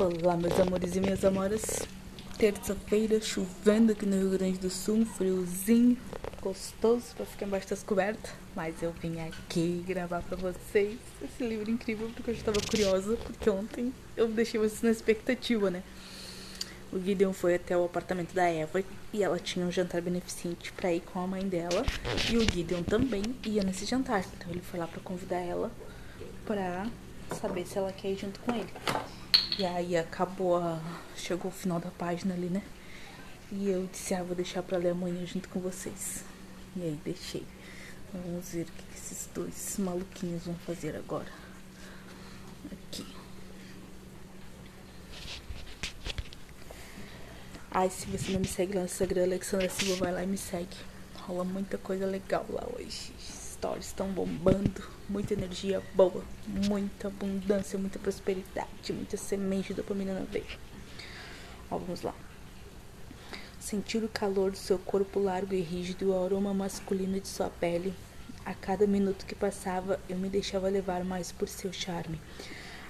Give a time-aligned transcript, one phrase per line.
[0.00, 1.86] Olá, meus amores e minhas amoras.
[2.38, 5.94] Terça-feira, chovendo aqui no Rio Grande do Sul, friozinho
[6.40, 8.30] gostoso pra ficar embaixo das cobertas.
[8.56, 13.14] Mas eu vim aqui gravar pra vocês esse livro incrível porque eu já tava curiosa,
[13.18, 15.82] porque ontem eu deixei vocês na expectativa, né?
[16.90, 18.82] O Gideon foi até o apartamento da Eva
[19.12, 21.84] e ela tinha um jantar beneficente pra ir com a mãe dela.
[22.32, 24.24] E o Gideon também ia nesse jantar.
[24.38, 25.70] Então ele foi lá pra convidar ela
[26.46, 26.86] pra
[27.38, 28.70] saber se ela quer ir junto com ele.
[29.58, 30.80] E aí acabou a...
[31.16, 32.62] Chegou o final da página ali, né?
[33.52, 36.24] E eu disse, ah, vou deixar pra ler amanhã junto com vocês.
[36.76, 37.44] E aí deixei.
[38.12, 41.28] Vamos ver o que esses dois maluquinhos vão fazer agora.
[42.72, 43.06] Aqui.
[47.70, 50.38] Ai, se você não me segue lá no Instagram, Alexandra Silva, vai lá e me
[50.38, 50.76] segue.
[51.16, 53.12] Rola muita coisa legal lá hoje
[53.60, 60.24] stories estão bombando, muita energia boa, muita abundância, muita prosperidade, muita semente de dopamina na
[60.24, 60.58] veia.
[61.70, 62.14] Ó, vamos lá.
[63.60, 67.92] Sentir o calor do seu corpo largo e rígido, o aroma masculino de sua pele.
[68.46, 72.18] A cada minuto que passava, eu me deixava levar mais por seu charme.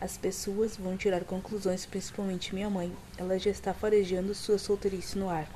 [0.00, 2.92] As pessoas vão tirar conclusões, principalmente minha mãe.
[3.18, 5.50] Ela já está farejando sua solteirice no ar.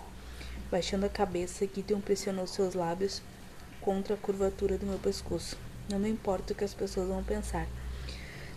[0.68, 3.22] Baixando a cabeça, Gideon pressionou seus lábios
[3.86, 5.56] contra a curvatura do meu pescoço.
[5.88, 7.68] Não me importa o que as pessoas vão pensar.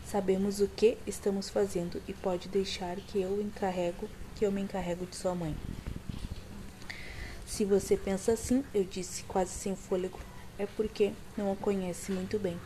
[0.03, 5.05] Sabemos o que estamos fazendo e pode deixar que eu encarrego, que eu me encarrego
[5.05, 5.55] de sua mãe.
[7.45, 10.19] Se você pensa assim, eu disse quase sem fôlego,
[10.57, 12.59] é porque não a conhece muito bem.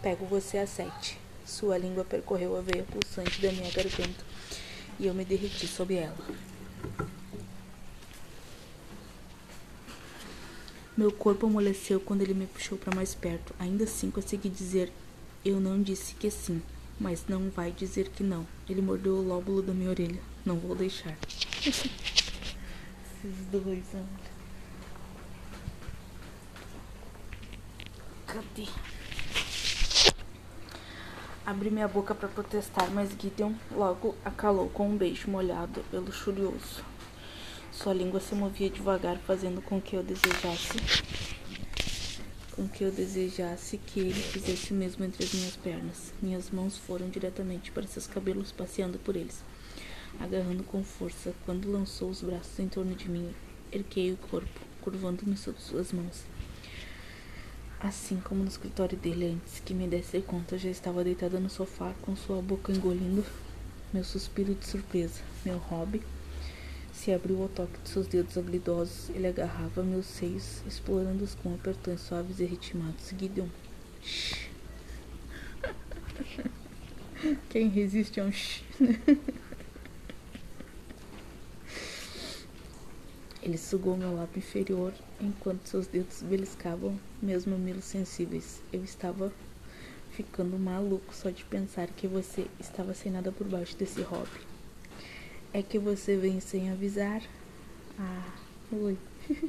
[0.00, 1.20] Pego você a sete.
[1.44, 4.24] Sua língua percorreu a veia pulsante da minha garganta
[4.98, 6.16] e eu me derreti sob ela.
[10.96, 13.54] Meu corpo amoleceu quando ele me puxou para mais perto.
[13.58, 14.90] Ainda assim consegui dizer:
[15.44, 16.62] Eu não disse que sim,
[16.98, 18.46] mas não vai dizer que não.
[18.66, 20.20] Ele mordeu o lóbulo da minha orelha.
[20.42, 21.14] Não vou deixar.
[21.66, 21.84] Esses
[23.52, 24.06] dois, olha.
[28.26, 28.66] Cadê?
[31.44, 36.95] Abri minha boca para protestar, mas Gideon logo acalou com um beijo molhado e luxurioso.
[37.76, 40.78] Sua língua se movia devagar, fazendo com que eu desejasse
[42.52, 46.14] com que eu desejasse que ele fizesse o mesmo entre as minhas pernas.
[46.22, 49.44] Minhas mãos foram diretamente para seus cabelos, passeando por eles,
[50.18, 51.34] agarrando com força.
[51.44, 53.30] Quando lançou os braços em torno de mim,
[53.70, 56.24] erguei o corpo, curvando-me sob suas mãos.
[57.78, 61.94] Assim como no escritório dele, antes que me desse conta, já estava deitada no sofá,
[62.00, 63.22] com sua boca engolindo
[63.92, 66.02] meu suspiro de surpresa, meu hobby
[67.06, 69.10] se abriu ao toque de seus dedos habilidosos.
[69.10, 73.10] Ele agarrava meus seios, explorando-os com apertões suaves e ritmados.
[73.16, 73.46] Gideon.
[74.02, 74.48] Shh.
[77.48, 78.64] Quem resiste a um shh?
[83.40, 88.60] Ele sugou meu lábio inferior enquanto seus dedos beliscavam meus mamilos sensíveis.
[88.72, 89.32] Eu estava
[90.10, 94.55] ficando maluco só de pensar que você estava sem nada por baixo desse hobby.
[95.56, 97.22] É que você vem sem avisar.
[97.98, 98.34] Ah,
[98.70, 98.94] oi.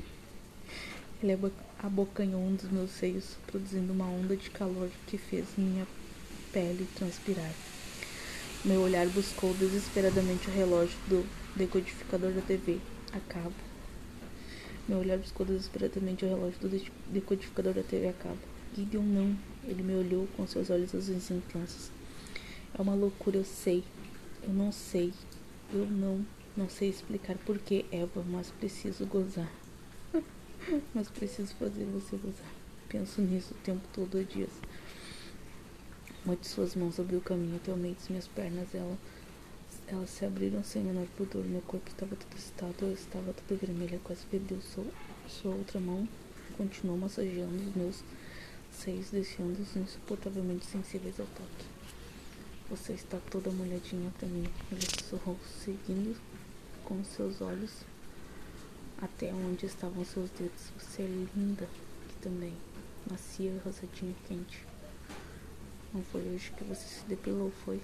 [1.21, 1.37] Ele
[1.83, 5.85] abocanhou um dos meus seios, produzindo uma onda de calor que fez minha
[6.53, 7.51] pele transpirar.
[8.63, 12.79] Meu olhar buscou desesperadamente o relógio do decodificador da TV
[13.11, 13.55] a cabo.
[14.87, 18.39] Meu olhar buscou desesperadamente o relógio do decodificador da TV a cabo.
[18.73, 19.37] Gideon não.
[19.65, 21.91] Ele me olhou com seus olhos azuis intensos.
[22.73, 23.83] É uma loucura, eu sei.
[24.41, 25.11] Eu não sei.
[25.73, 29.51] Eu não, não sei explicar porquê, Eva, mas preciso gozar.
[30.95, 32.53] mas preciso fazer você gozar.
[32.87, 34.49] Penso nisso o tempo todo, dias.
[36.23, 38.73] Uma de suas mãos abriu o caminho até o meio de minhas pernas.
[38.73, 38.97] Ela,
[39.87, 41.43] elas se abriram sem menor pudor.
[41.43, 44.85] Meu corpo estava todo excitado, eu estava toda vermelha, quase perdeu sua,
[45.27, 46.07] sua outra mão.
[46.55, 48.03] Continuou massageando os meus
[48.71, 51.76] seios, deixando-os insuportavelmente sensíveis ao toque.
[52.69, 54.45] Você está toda molhadinha mim.
[54.69, 56.19] Ele sussurrou, seguindo
[56.83, 57.71] com seus olhos
[59.01, 60.71] até onde estavam seus dedos.
[60.77, 62.53] Você é linda aqui também.
[63.09, 64.65] Macia, rosadinha, quente.
[65.93, 67.81] Não foi hoje que você se depilou, foi?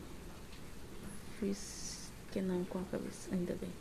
[1.40, 3.72] Fiz que não com a cabeça, ainda bem.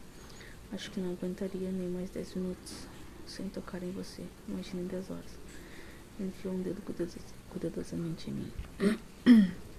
[0.73, 2.87] Acho que não aguentaria nem mais dez minutos
[3.27, 4.25] sem tocar em você.
[4.49, 5.39] Imagine dez horas.
[6.21, 6.81] Enfiou um dedo
[7.51, 8.53] cuidadosamente em mim.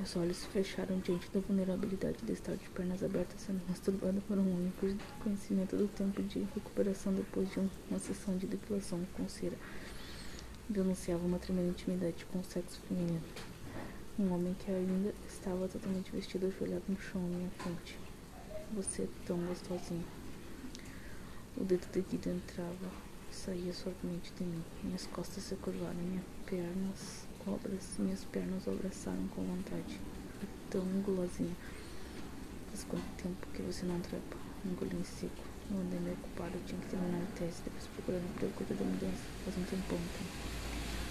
[0.00, 4.50] Meus olhos fecharam diante da vulnerabilidade de estar de pernas abertas sendo masturbada por um
[4.50, 4.72] homem
[5.22, 7.60] conhecimento do tempo de recuperação depois de
[7.90, 9.58] uma sessão de depilação com cera
[10.70, 13.20] denunciava uma tremenda intimidade com o sexo feminino.
[14.18, 17.98] Um homem que ainda estava totalmente vestido ajoelhado no chão à minha frente.
[18.72, 20.06] Você é tão gostosinho.
[21.58, 22.90] O dedo de entrava
[23.30, 24.64] e saía suavemente de mim.
[24.82, 30.00] Minhas costas se curvaram, minhas pernas, obras, minhas pernas o abraçaram com vontade.
[30.42, 31.56] É tão gulosinha.
[32.68, 34.36] Faz quanto tempo que você não trepa?
[34.64, 35.44] Engoli em seco.
[35.70, 39.24] Eu andei meio ocupado, tinha que terminar a tese, depois procurando emprego coisa da mudança.
[39.44, 40.26] Faz um tempão, então.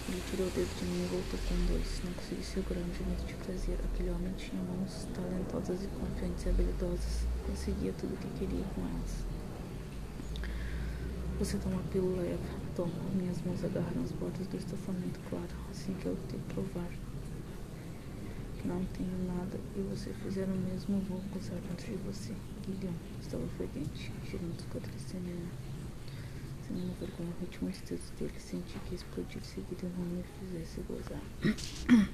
[0.10, 2.02] Ele tirou o dedo de mim e voltou com dois.
[2.04, 3.78] Não consegui segurar um gemido de prazer.
[3.86, 7.28] Aquele homem tinha mãos talentosas e confiantes e habilidosas.
[7.46, 9.24] Conseguia tudo o que queria com elas.
[11.40, 12.59] Você toma a pílula, Eva.
[12.88, 16.90] Minhas mãos agarraram as bordas do estofamento claro, assim que eu te provar
[18.62, 22.34] que não tenho nada e você fizer o mesmo, vou gozar dentro de você.
[22.66, 24.60] Guilherme estava fervente, girando.
[25.08, 25.20] Sem
[26.72, 31.22] nenhuma vergonha, o ritmo dedos dele senti que explodir seguida não me fizesse gozar.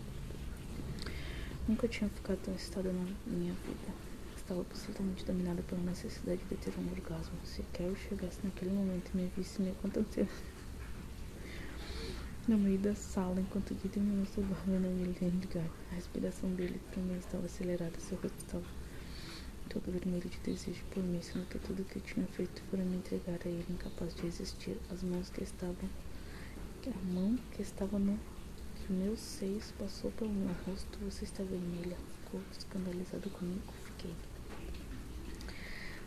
[1.67, 3.93] Nunca tinha ficado tão excitada na minha vida.
[4.35, 7.37] Estava absolutamente dominada pela necessidade de ter um orgasmo.
[7.43, 10.54] Se Carol chegasse naquele momento e me visse me acontecendo
[12.47, 15.67] no meio da sala enquanto Guido me masturbava na minha ligar.
[15.91, 18.65] A respiração dele também estava acelerada, seu rosto estava
[19.67, 22.97] todo vermelho de desejo por mim, sendo que tudo que eu tinha feito foi me
[22.97, 24.77] entregar a ele, incapaz de resistir.
[24.91, 25.89] As mãos que estavam.
[26.85, 28.19] A mão que estava no.
[28.75, 31.97] que meus seios passou pelo meu rosto, você está vermelha.
[32.25, 34.13] Ficou escandalizado comigo, fiquei.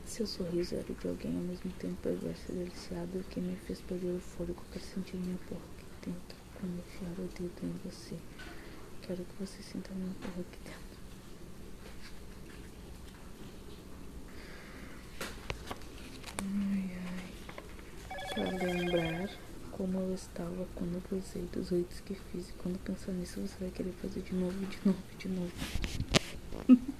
[0.06, 4.14] Seu sorriso era de alguém ao mesmo tempo perverso e deliciado que me fez perder
[4.14, 5.77] o fôlego para sentir minha porra
[6.08, 8.16] dentro como enfiar o dedo em você.
[9.02, 10.98] Quero que você sinta minha porra aqui dentro.
[16.42, 17.32] Ai, ai.
[18.34, 19.30] Pra lembrar
[19.72, 22.48] como eu estava quando eu usei dos oitos que fiz.
[22.48, 25.52] E quando pensar nisso, você vai querer fazer de novo, de novo, de novo.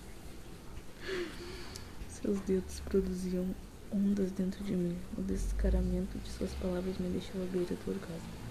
[2.09, 3.55] Seus dedos produziam
[3.91, 4.97] ondas dentro de mim.
[5.17, 8.48] O descaramento de suas palavras me deixava à beira do orgasmo.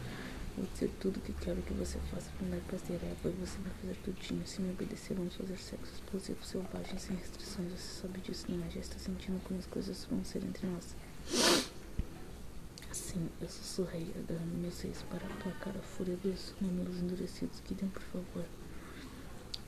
[0.57, 3.71] Vou dizer tudo o que quero que você faça dar prazer, Eva, e você vai
[3.79, 4.47] fazer tudinho.
[4.47, 7.73] Se me obedecer, vamos fazer sexo explosivo, selvagem, sem restrições.
[7.73, 8.69] Você sabe disso, não é?
[8.71, 10.95] Já está sentindo como as coisas vão ser entre nós.
[12.91, 17.61] Sim, eu sussurrei, agarrando meus seios para aplacar a fúria dos mamilos endurecidos.
[17.67, 18.45] Guidem, por favor.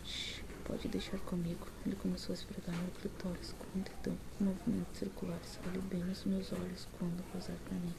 [0.04, 1.68] Shhh, pode deixar comigo.
[1.86, 5.60] Ele começou a esfregar meu clitóris com um dedão, movimentos circulares.
[5.68, 7.94] Olhe bem nos meus olhos quando posar para mim.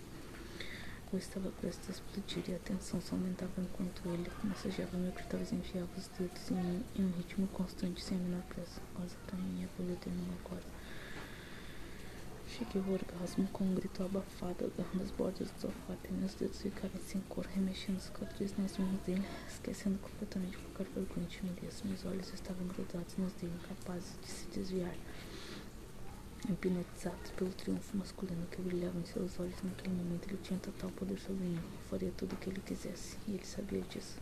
[1.13, 5.51] Eu estava prestes a explodir e a tensão só aumentava enquanto ele massageava meu clitóris
[5.51, 8.81] e enfiava os dedos em mim em um ritmo constante sem a menor pressa.
[8.95, 10.63] Rosa pra mim, a bolha terminou agora.
[12.47, 16.63] Cheguei ao orgasmo com um grito abafado, agarrando as bordas do sofá até meus dedos
[16.63, 21.83] ficarem sem cor, remexendo os quadris nas mãos dele, esquecendo completamente qualquer vergonha de timidez.
[21.85, 24.95] Meus olhos estavam grudados nos dele, incapazes de se desviar
[26.49, 30.29] hipnotizados pelo triunfo masculino que brilhava em seus olhos naquele momento.
[30.29, 31.57] Ele tinha total poder sobre mim.
[31.57, 33.17] Eu faria tudo o que ele quisesse.
[33.29, 34.17] E ele sabia disso.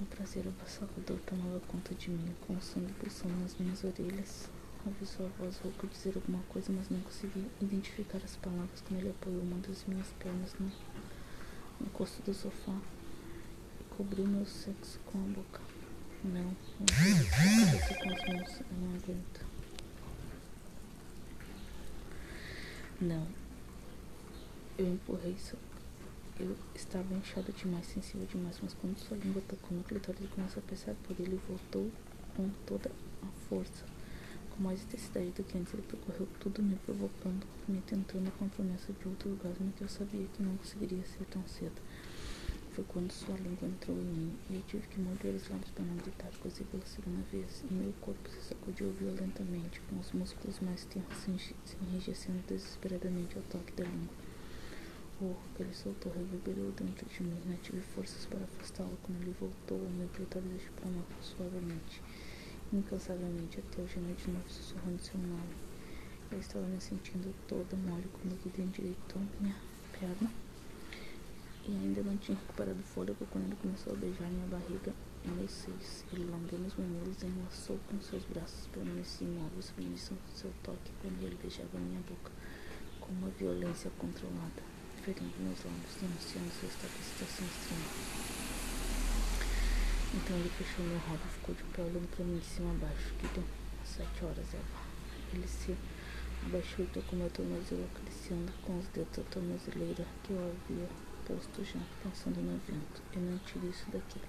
[0.00, 4.48] O prazer avassalador tomava conta de mim, com o sangue pulsando nas minhas orelhas.
[4.84, 9.10] Ouvi sua voz rouca dizer alguma coisa, mas não consegui identificar as palavras quando ele
[9.10, 10.72] apoiou uma das minhas pernas no,
[11.80, 12.76] encosto do sofá
[13.80, 15.60] e cobriu meu sexo com a boca.
[16.24, 19.51] Não, não sei com as mãos, eu não aguento.
[23.02, 23.26] Não.
[24.78, 25.56] Eu empurrei isso.
[26.38, 30.62] Eu estava inchada demais, sensível demais, mas quando sua língua tocou no clitóris e começou
[30.64, 31.90] a pensar por ele, voltou
[32.36, 32.92] com toda
[33.24, 33.84] a força.
[34.50, 38.48] Com mais intensidade do que antes, ele percorreu tudo me provocando, me tentando com a
[38.48, 41.82] promessa de outro orgasmo que eu sabia que não conseguiria ser tão cedo.
[42.74, 45.84] Foi quando sua língua entrou em mim e eu tive que morder os lábios para
[45.84, 50.58] não gritar, quase pela segunda vez, e meu corpo se sacudiu violentamente, com os músculos
[50.60, 54.14] mais tenros se enrijecendo desesperadamente ao toque da língua.
[55.20, 59.20] O urro que ele soltou reverberou dentro de mim, não tive forças para afastá-lo quando
[59.20, 62.00] ele voltou, o meu clitóris espalmou suavemente,
[62.72, 65.54] incansavelmente, até eu gemer de novo sussurrando seu nome.
[66.30, 69.56] Eu estava me sentindo toda mole quando o Guilherme endireitou minha
[70.00, 70.32] perna
[71.64, 74.92] e ainda não tinha recuperado o fôlego quando ele começou a beijar minha barriga
[75.24, 76.04] e meus seios.
[76.12, 78.66] Ele lambeu meus mamilos e enlaçou com seus braços.
[78.68, 82.32] Permaneci imóvel sob missão do seu toque quando ele beijava minha boca
[83.00, 84.62] com uma violência controlada,
[85.04, 88.42] ferindo meus lábios, denunciando sua estado de excitação extrema.
[90.14, 93.14] Então ele fechou meu rabo, ficou de pé olhando para mim de cima a baixo.
[93.18, 93.44] Que deu
[93.84, 94.82] sete horas, Eva.
[95.32, 95.76] Ele se
[96.44, 100.88] abaixou e tocou meu tornozelo, acariciando com os dedos a tornozeleira que eu havia
[101.64, 103.02] já pensando no vento.
[103.14, 104.20] Eu não tiro isso daqui.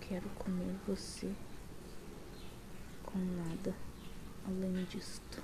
[0.00, 1.32] Quero comer você
[3.04, 3.74] com nada
[4.46, 5.42] além disto.